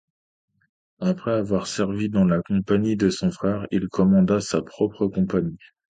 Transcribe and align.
Après 1.01 1.29
avoir 1.31 1.67
servi 1.67 2.09
dans 2.09 2.25
la 2.25 2.41
compagnie 2.41 2.95
de 2.97 3.11
son 3.11 3.29
frère, 3.29 3.67
il 3.69 3.87
commanda 3.87 4.41
sa 4.41 4.63
propre 4.63 5.05
compagnie. 5.05 5.59